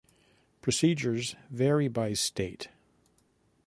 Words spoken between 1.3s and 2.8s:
vary by state.